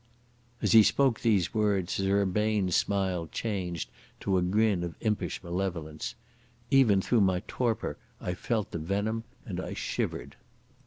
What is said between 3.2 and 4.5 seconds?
changed to a